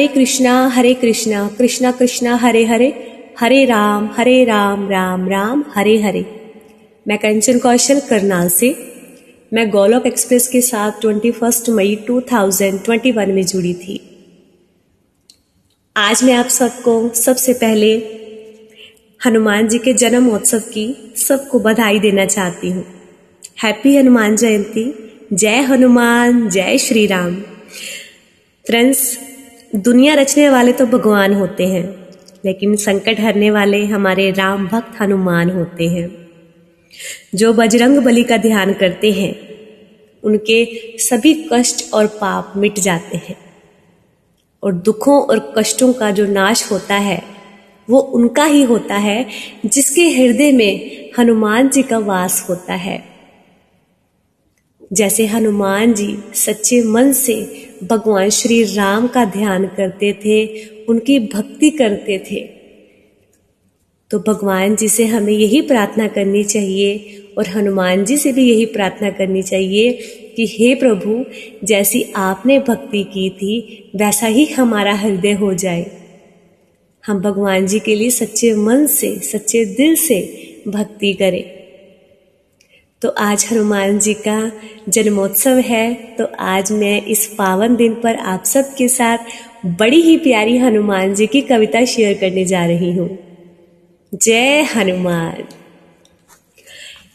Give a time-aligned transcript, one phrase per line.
[0.00, 5.98] हरे कृष्णा हरे कृष्णा कृष्णा कृष्णा, हरे हरे हरे राम हरे राम राम राम, हरे
[5.98, 6.52] हरे।
[7.08, 8.76] मैं कंचन कौशल, करनाल से।
[9.52, 14.00] मैं गोलोक एक्सप्रेस के साथ 21 मई 2021 में जुड़ी थी।
[15.96, 17.94] आज मैं आप सबको सबसे पहले
[19.26, 22.86] हनुमान जी के जन्म महोत्सव की सबको बधाई देना चाहती हूँ।
[23.62, 24.94] हैप्पी हनुमान जयंती।
[25.32, 27.36] जय हनुमान, जय श्री राम।
[28.66, 29.29] फ्रेंड्स
[29.76, 32.08] दुनिया रचने वाले तो भगवान होते हैं,
[32.44, 36.28] लेकिन संकट हरने वाले हमारे राम भक्त हनुमान होते हैं।
[37.34, 39.34] जो बजरंग बली का ध्यान करते हैं,
[40.22, 43.36] उनके सभी कष्ट और पाप मिट जाते हैं।
[44.62, 47.22] और दुखों और कष्टों का जो नाश होता है,
[47.90, 49.26] वो उनका ही होता है,
[49.66, 53.04] जिसके हृदय में हनुमान जी का वास होता है।
[54.92, 61.70] जैसे हनुमान जी सच्चे मन से भगवान श्री राम का ध्यान करते थे, उनकी भक्ति
[61.70, 62.60] करते थे।
[64.10, 68.66] तो भगवान जी से हमें यही प्रार्थना करनी चाहिए और हनुमान जी से भी यही
[68.66, 69.92] प्रार्थना करनी चाहिए
[70.36, 71.24] कि हे प्रभु,
[71.64, 75.90] जैसी आपने भक्ति की थी, वैसा ही हमारा हृदय हो जाए।
[77.06, 81.59] हम भगवान जी के लिए सच्चे मन से, सच्चे दिल से भक्ति करें।
[83.02, 84.52] तो आज हनुमान जी का
[84.88, 89.18] जन्मोत्सव है। तो आज मैं इस पावन दिन पर आप सबके साथ
[89.66, 93.18] बड़ी ही प्यारी हनुमान जी की कविता शेयर करने जा रही हूँ।
[94.14, 95.44] जय हनुमान।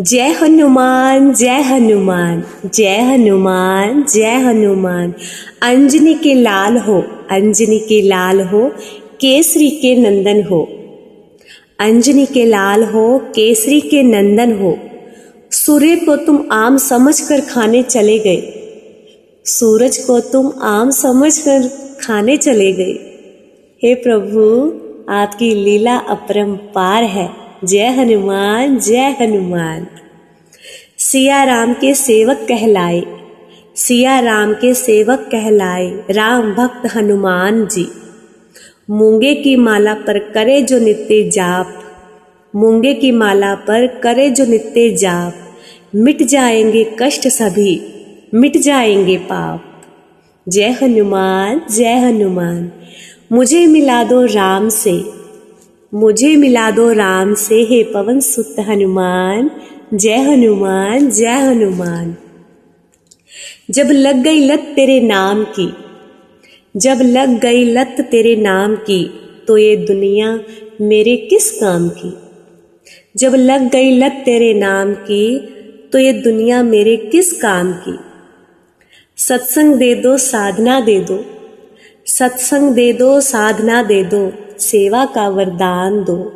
[0.00, 2.44] जय हनुमान जय हनुमान
[2.74, 5.14] जय हनुमान जय हनुमान।
[5.62, 8.72] अंजनी के लाल हो, अंजनी के लाल हो,
[9.20, 10.72] केसरी के नंदन हो।
[11.80, 14.78] अंजनी के लाल हो, केसरी के नंदन हो।
[15.52, 18.68] सूर्य को तुम आम समझकर खाने चले गए।
[19.44, 21.68] सूरज को तुम आम समझकर
[22.00, 22.92] खाने चले गए।
[23.82, 24.72] हे प्रभु,
[25.12, 27.30] आपकी लीला अपरंपार है।
[27.64, 29.86] जय हनुमान जय हनुमान।
[30.98, 33.02] सिया राम के सेवक कहलाए।
[33.76, 37.88] सिया राम के सेवक कहलाए। राम भक्त हनुमान जी।
[38.90, 41.78] मूँगे की माला पर करे जो नित्य जाप।
[42.56, 45.34] मूँगे की माला पर करे जो नित्य जाप।
[45.94, 47.82] मिट जाएँगे कष्ट सभी,
[48.34, 49.82] मिट जाएँगे पाप।
[50.48, 52.72] जय हनुमान जय हनुमान।
[53.32, 55.04] मुझे मिला दो राम से,
[55.94, 59.50] मुझे मिला दो राम से। हे पवन सुत हनुमान,
[59.94, 62.16] जय हनुमान जय हनुमान।
[63.70, 65.74] जब लग गई लत तेरे नाम की,
[66.76, 70.40] जब लग गई लत तेरे नाम की तो ये दुनिया
[70.80, 72.31] मेरे किस काम की?
[73.16, 75.38] जब लग गई लत तेरे नाम की
[75.92, 77.98] तो ये दुनिया मेरे किस काम की?
[79.16, 81.24] सत्संग दे दो, साधना दे दो।
[82.06, 86.32] सत्संग दे दो, साधना दे दो, सेवा का वरदान दो।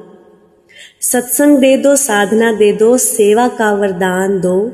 [1.00, 4.72] सत्संग दे दो, साधना दे दो, सेवा का वरदान दो।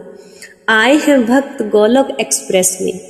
[0.69, 3.01] आए हैं भक्त गोलोक एक्सप्रेस में।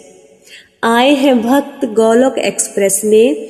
[0.85, 3.49] आए हैं भक्त गोलोक एक्सप्रेस में,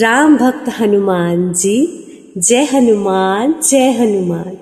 [0.00, 2.06] राम भक्त हनुमान जी,
[2.38, 4.56] जय हनुमान जय हनुमान।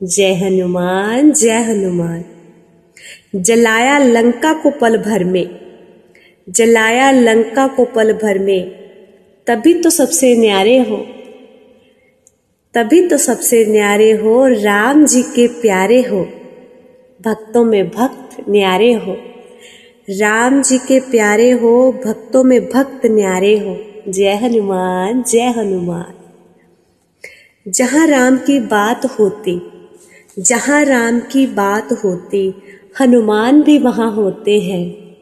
[0.00, 2.24] जय हनुमान जय हनुमान।
[3.34, 5.60] जलाया लंका को पल भर में,
[6.48, 8.70] जलाया लंका को पल भर में,
[9.46, 10.96] तभी तो सबसे न्यारे हो,
[12.74, 16.22] तभी तो सबसे न्यारे हो, राम जी के प्यारे हो,
[17.20, 19.16] भक्तों में भक्त न्यारे हो,
[20.10, 23.76] राम जी के प्यारे हो, भक्तों में भक्त न्यारे हो।
[24.08, 26.14] जय हनुमान जय हनुमान।
[27.66, 29.60] जहाँ राम की बात होती
[30.38, 32.54] जहाँ राम की बात होती,
[33.00, 35.16] हनुमान भी वहाँ होते हैं।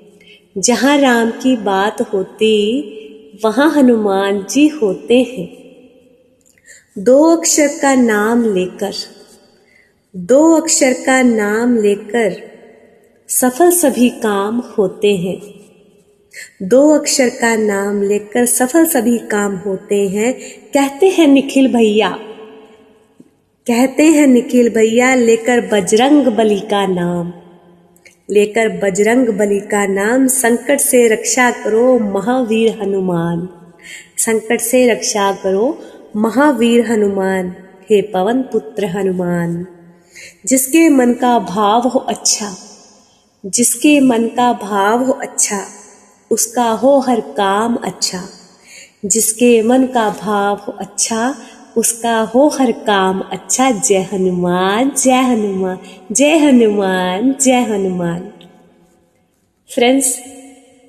[0.58, 2.82] जहाँ राम की बात होती,
[3.44, 5.48] वहाँ हनुमान जी होते हैं।
[6.98, 8.92] दो अक्षर का नाम लेकर,
[10.16, 12.42] दो अक्षर का नाम लेकर
[13.28, 15.40] सफल सभी काम होते हैं।
[16.62, 20.34] दो अक्षर का नाम लेकर सफल सभी काम होते हैं।
[20.74, 22.18] कहते हैं निखिल भैया
[23.68, 27.32] कहते हैं निखिल भैया, लेकर बजरंग बली का नाम।
[28.30, 33.48] लेकर बजरंग बली का नाम, संकट से रक्षा करो महावीर हनुमान।
[34.18, 35.78] संकट से रक्षा करो
[36.16, 37.54] महावीर हनुमान,
[37.90, 39.66] हे पवन पुत्र हनुमान।
[40.46, 42.56] जिसके मन का भाव हो अच्छा
[43.46, 45.66] जिसके मन का भाव हो अच्छा
[46.30, 48.28] उसका हो हर काम अच्छा।
[49.04, 51.34] जिसके मन का भाव हो अच्छा
[51.76, 55.78] उसका हो हर काम अच्छा। जय हनुमान जय हनुमान
[56.12, 58.20] जय हनुमान जय हनुमान।
[59.70, 60.18] फ्रेंड्स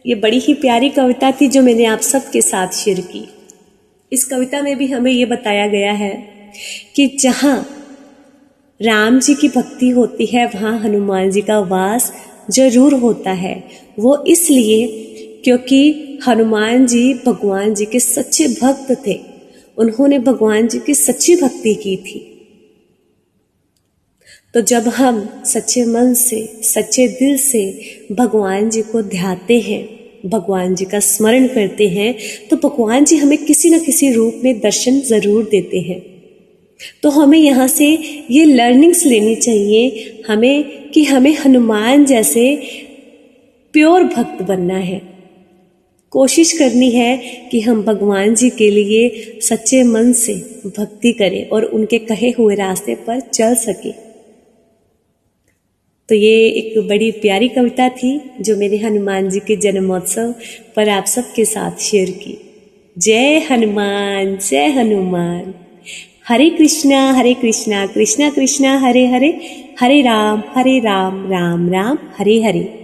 [0.06, 3.28] ये बड़ी ही प्यारी कविता थी जो मैंने आप सबके साथ शेयर की।
[4.12, 6.14] इस कविता में भी हमें ये बताया गया है
[6.96, 7.58] कि जहाँ
[8.80, 12.12] राम जी की भक्ति होती है, वहाँ हनुमान जी का वास
[12.52, 13.64] ज़रूर होता है।
[14.00, 14.88] वो इसलिए
[15.44, 19.20] क्योंकि हनुमान जी भगवान जी के सच्चे भक्त थे।
[19.78, 22.20] उन्होंने भगवान जी की सच्ची भक्ति की थी।
[24.54, 27.64] तो जब हम सच्चे मन से, सच्चे दिल से
[28.12, 29.86] भगवान जी को ध्याते हैं,
[30.26, 32.14] भगवान जी का स्मरण करते हैं
[32.50, 36.00] तो भगवान जी हमें किसी न किसी रूप में दर्शन ज़रूर देते हैं।
[37.04, 37.86] तो हमें यहाँ से
[38.32, 42.56] ये लर्निंग्स लेनी चाहिए, हमें कि हमें हनुमान जैसे
[43.74, 45.02] प्योर भक्त बनना है।
[46.12, 47.18] कोशिश करनी है
[47.52, 49.10] कि हम भगवान जी के लिए
[49.42, 50.34] सच्चे मन से
[50.66, 53.92] भक्ति करें और उनके कहे हुए रास्ते पर चल सके।
[56.10, 60.36] तो ये एक बड़ी प्यारी कविता थी जो मैंने हनुमान जी के जन्मोत्सव
[60.76, 62.38] पर आप सबके साथ शेयर की।
[62.98, 65.54] जय हनुमान जय हनुमान।
[66.28, 69.40] हरे कृष्णा हरे कृष्णा कृष्णा कृष्णा, हरे हरे।
[69.80, 72.77] हरे राम हरे राम राम राम, हरे हरे।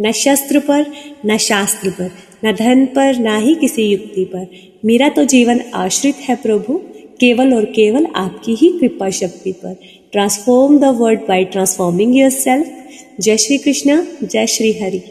[0.00, 0.86] न शस्त्र पर,
[1.26, 2.10] न शास्त्र पर,
[2.44, 4.46] न धन पर, ना ही किसी युक्ति पर।
[4.84, 6.80] मेरा तो जीवन आश्रित है प्रभु,
[7.20, 9.76] केवल और केवल आपकी ही कृपा शक्ति पर।
[10.12, 12.70] Transform the world by transforming yourself
[13.20, 15.02] जय श्री कृष्ण, जय श्री हरि।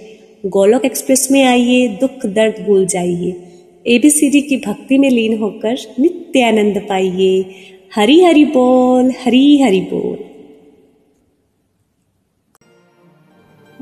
[0.45, 3.35] गोलोक एक्सप्रेस में आइए, दुख दर्द भूल जाइए।
[3.87, 7.45] एबीसीडी की भक्ति में लीन होकर नित्य आनंद पाइए।
[7.95, 10.36] हरी हरि बोल, हरी हरि बोल।